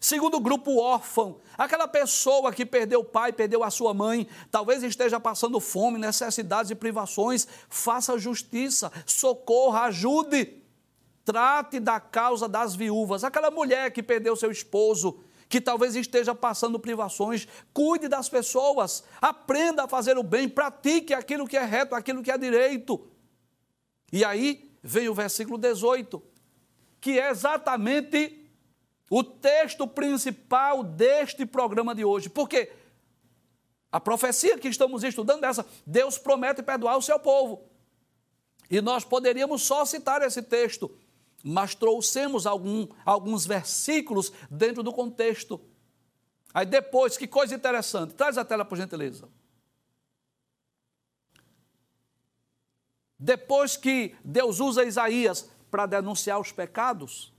[0.00, 1.38] Segundo grupo, órfão.
[1.56, 6.70] Aquela pessoa que perdeu o pai, perdeu a sua mãe, talvez esteja passando fome, necessidades
[6.70, 7.46] e privações.
[7.68, 10.62] Faça justiça, socorra, ajude.
[11.24, 13.24] Trate da causa das viúvas.
[13.24, 15.18] Aquela mulher que perdeu seu esposo,
[15.48, 21.46] que talvez esteja passando privações, cuide das pessoas, aprenda a fazer o bem, pratique aquilo
[21.46, 23.08] que é reto, aquilo que é direito.
[24.12, 26.22] E aí vem o versículo 18,
[27.00, 28.44] que é exatamente
[29.10, 32.28] o texto principal deste programa de hoje.
[32.28, 32.72] Porque
[33.90, 37.64] a profecia que estamos estudando é essa: Deus promete perdoar o seu povo.
[38.68, 40.90] E nós poderíamos só citar esse texto,
[41.48, 45.60] mas trouxemos algum, alguns versículos dentro do contexto.
[46.52, 49.28] Aí depois, que coisa interessante, traz a tela por gentileza.
[53.16, 57.32] Depois que Deus usa Isaías para denunciar os pecados,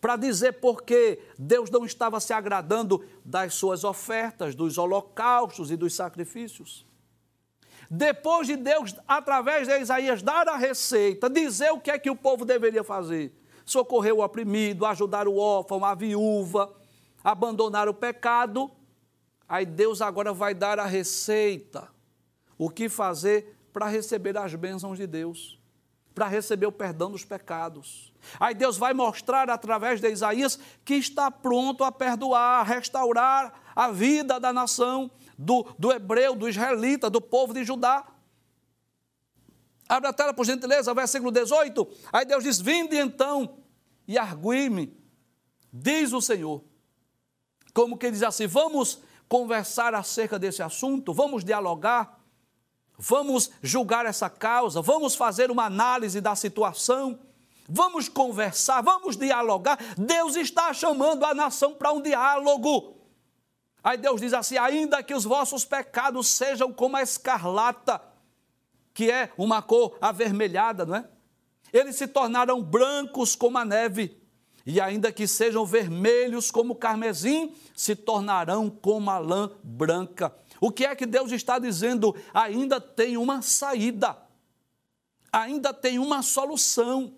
[0.00, 5.94] para dizer porque Deus não estava se agradando das suas ofertas, dos holocaustos e dos
[5.94, 6.86] sacrifícios.
[7.90, 12.14] Depois de Deus, através de Isaías, dar a receita, dizer o que é que o
[12.14, 13.34] povo deveria fazer:
[13.66, 16.72] socorrer o oprimido, ajudar o órfão, a viúva,
[17.24, 18.70] abandonar o pecado.
[19.48, 21.88] Aí Deus agora vai dar a receita,
[22.56, 25.60] o que fazer para receber as bênçãos de Deus
[26.14, 28.12] para receber o perdão dos pecados.
[28.38, 33.90] Aí Deus vai mostrar através de Isaías que está pronto a perdoar, a restaurar a
[33.90, 35.10] vida da nação,
[35.40, 38.06] do, do hebreu, do israelita, do povo de Judá.
[39.88, 41.88] Abre a tela, por gentileza, versículo 18.
[42.12, 43.58] Aí Deus diz: Vinde então
[44.06, 44.94] e argui-me,
[45.72, 46.62] diz o Senhor.
[47.72, 52.20] Como que diz assim: Vamos conversar acerca desse assunto, vamos dialogar
[53.00, 57.18] vamos julgar essa causa, vamos fazer uma análise da situação,
[57.66, 59.78] vamos conversar, vamos dialogar.
[59.96, 62.99] Deus está chamando a nação para um diálogo.
[63.82, 68.00] Aí Deus diz assim: ainda que os vossos pecados sejam como a escarlata,
[68.92, 71.08] que é uma cor avermelhada, não é?
[71.72, 74.20] Eles se tornarão brancos como a neve,
[74.66, 80.34] e ainda que sejam vermelhos como o carmesim, se tornarão como a lã branca.
[80.60, 82.14] O que é que Deus está dizendo?
[82.34, 84.16] Ainda tem uma saída,
[85.32, 87.14] ainda tem uma solução.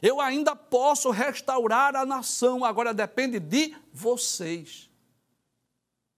[0.00, 4.90] Eu ainda posso restaurar a nação, agora depende de vocês.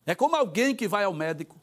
[0.08, 1.60] É como alguém que vai ao médico.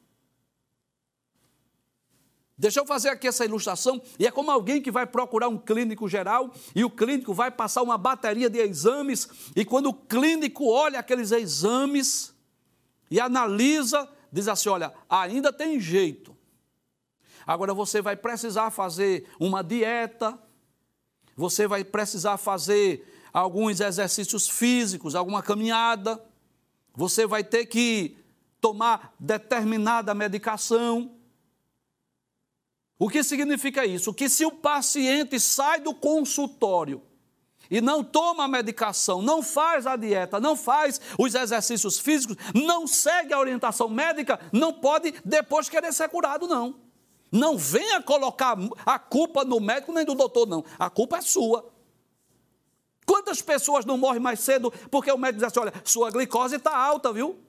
[2.55, 3.99] Deixa eu fazer aqui essa ilustração.
[4.19, 7.81] E é como alguém que vai procurar um clínico geral e o clínico vai passar
[7.81, 9.27] uma bateria de exames.
[9.55, 12.35] E quando o clínico olha aqueles exames
[13.09, 16.37] e analisa, diz assim: olha, ainda tem jeito.
[17.47, 20.37] Agora você vai precisar fazer uma dieta,
[21.35, 26.23] você vai precisar fazer alguns exercícios físicos, alguma caminhada,
[26.93, 28.23] você vai ter que
[28.65, 31.11] tomar determinada medicação.
[32.97, 34.11] O que significa isso?
[34.11, 37.03] Que se o paciente sai do consultório
[37.69, 42.87] e não toma a medicação, não faz a dieta, não faz os exercícios físicos, não
[42.87, 46.79] segue a orientação médica, não pode depois querer ser curado, não.
[47.31, 50.65] Não venha colocar a culpa no médico nem do doutor, não.
[50.79, 51.71] A culpa é sua.
[53.05, 56.75] Quantas pessoas não morrem mais cedo porque o médico diz assim: olha, sua glicose está
[56.75, 57.45] alta, viu?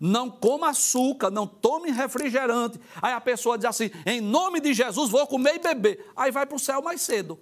[0.00, 2.80] Não coma açúcar, não tome refrigerante.
[3.02, 6.06] Aí a pessoa diz assim: em nome de Jesus, vou comer e beber.
[6.16, 7.38] Aí vai para o céu mais cedo.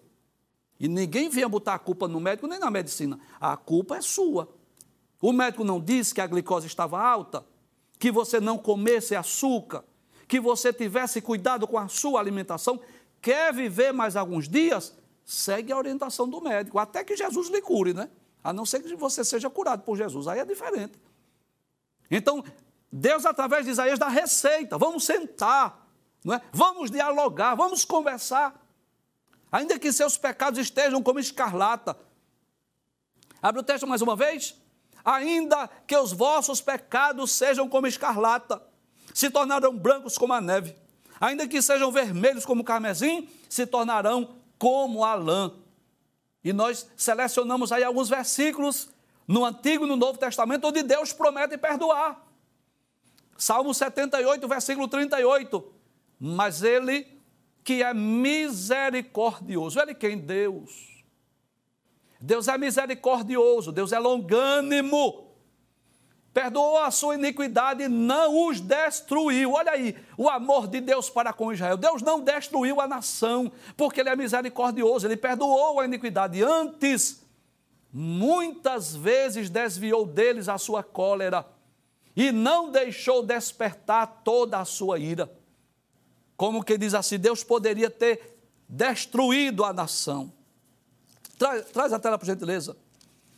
[0.78, 3.18] E ninguém venha botar a culpa no médico nem na medicina.
[3.40, 4.48] A culpa é sua.
[5.20, 7.44] O médico não disse que a glicose estava alta,
[7.98, 9.84] que você não comesse açúcar,
[10.28, 12.80] que você tivesse cuidado com a sua alimentação.
[13.22, 14.94] Quer viver mais alguns dias?
[15.24, 18.10] Segue a orientação do médico, até que Jesus lhe cure, né?
[18.44, 20.92] A não ser que você seja curado por Jesus, aí é diferente.
[22.10, 22.44] Então,
[22.90, 24.78] Deus, através de Isaías, dá receita.
[24.78, 25.86] Vamos sentar,
[26.24, 26.40] não é?
[26.52, 28.66] vamos dialogar, vamos conversar
[29.50, 31.96] ainda que seus pecados estejam como escarlata.
[33.40, 34.54] Abre o texto mais uma vez.
[35.04, 38.60] Ainda que os vossos pecados sejam como escarlata,
[39.14, 40.76] se tornarão brancos como a neve.
[41.20, 45.54] Ainda que sejam vermelhos como o carmesim, se tornarão como a lã.
[46.42, 48.90] E nós selecionamos aí alguns versículos
[49.26, 52.24] no Antigo e no Novo Testamento onde Deus promete perdoar.
[53.36, 55.72] Salmo 78, versículo 38.
[56.18, 57.06] Mas ele
[57.62, 59.80] que é misericordioso.
[59.80, 60.16] Ele quem?
[60.16, 61.04] Deus.
[62.20, 65.26] Deus é misericordioso, Deus é longânimo.
[66.32, 69.52] Perdoou a sua iniquidade e não os destruiu.
[69.52, 71.76] Olha aí, o amor de Deus para com Israel.
[71.76, 77.25] Deus não destruiu a nação, porque Ele é misericordioso, Ele perdoou a iniquidade antes
[77.92, 81.46] muitas vezes desviou deles a sua cólera
[82.14, 85.30] e não deixou despertar toda a sua ira.
[86.36, 90.32] Como que diz assim, Deus poderia ter destruído a nação.
[91.38, 92.76] Traz, traz a tela, por gentileza.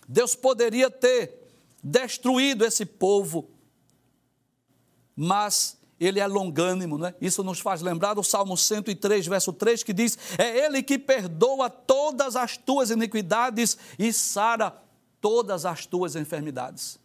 [0.09, 1.49] Deus poderia ter
[1.83, 3.49] destruído esse povo,
[5.15, 7.15] mas ele é longânimo, né?
[7.21, 11.69] Isso nos faz lembrar do Salmo 103, verso 3, que diz: É Ele que perdoa
[11.69, 14.77] todas as tuas iniquidades e sara
[15.21, 17.01] todas as tuas enfermidades.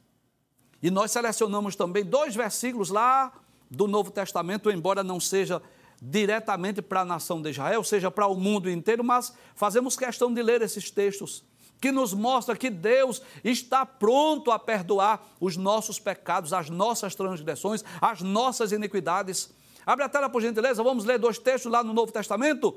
[0.82, 3.34] E nós selecionamos também dois versículos lá
[3.70, 5.62] do Novo Testamento, embora não seja
[6.02, 10.44] diretamente para a nação de Israel, seja para o mundo inteiro, mas fazemos questão de
[10.44, 11.44] ler esses textos
[11.84, 17.84] que nos mostra que Deus está pronto a perdoar os nossos pecados, as nossas transgressões,
[18.00, 19.54] as nossas iniquidades.
[19.86, 22.74] Abre a tela, por gentileza, vamos ler dois textos lá no Novo Testamento.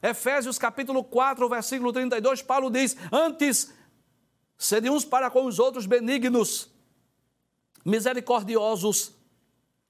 [0.00, 3.74] Efésios capítulo 4, versículo 32, Paulo diz: Antes,
[4.56, 6.70] sede uns para com os outros benignos,
[7.84, 9.16] misericordiosos,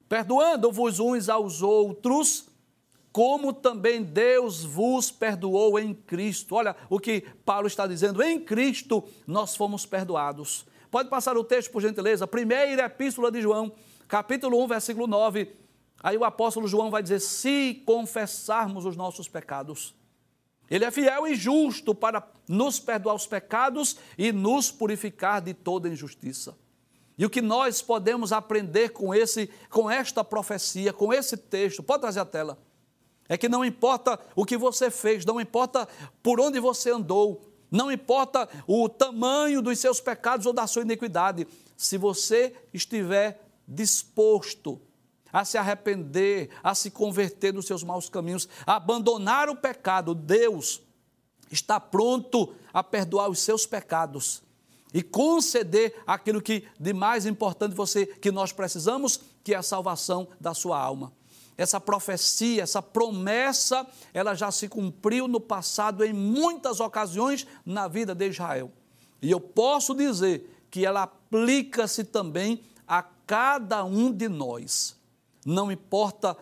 [0.08, 2.48] perdoando-vos uns aos outros,
[3.14, 6.56] como também Deus vos perdoou em Cristo.
[6.56, 10.66] Olha o que Paulo está dizendo: em Cristo nós fomos perdoados.
[10.90, 12.26] Pode passar o texto, por gentileza.
[12.26, 13.70] Primeira epístola de João,
[14.08, 15.48] capítulo 1, versículo 9.
[16.02, 19.94] Aí o apóstolo João vai dizer: se confessarmos os nossos pecados,
[20.68, 25.88] ele é fiel e justo para nos perdoar os pecados e nos purificar de toda
[25.88, 26.58] injustiça.
[27.16, 32.00] E o que nós podemos aprender com esse, com esta profecia, com esse texto, pode
[32.00, 32.58] trazer a tela.
[33.28, 35.88] É que não importa o que você fez, não importa
[36.22, 41.46] por onde você andou, não importa o tamanho dos seus pecados ou da sua iniquidade,
[41.76, 44.80] se você estiver disposto
[45.32, 50.82] a se arrepender, a se converter dos seus maus caminhos, a abandonar o pecado, Deus
[51.50, 54.42] está pronto a perdoar os seus pecados
[54.92, 60.28] e conceder aquilo que de mais importante você que nós precisamos, que é a salvação
[60.40, 61.12] da sua alma
[61.56, 68.14] essa profecia, essa promessa, ela já se cumpriu no passado em muitas ocasiões na vida
[68.14, 68.70] de Israel.
[69.22, 74.96] E eu posso dizer que ela aplica-se também a cada um de nós.
[75.46, 76.36] Não importa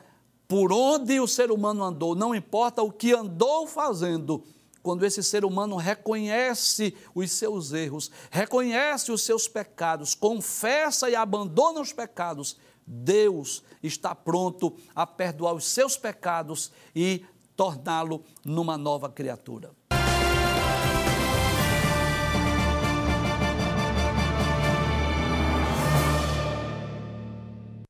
[0.48, 4.42] por onde o ser humano andou, não importa o que andou fazendo,
[4.82, 11.80] quando esse ser humano reconhece os seus erros, reconhece os seus pecados, confessa e abandona
[11.80, 12.56] os pecados,
[12.93, 17.24] Deus está pronto a perdoar os seus pecados e
[17.57, 19.70] torná-lo numa nova criatura.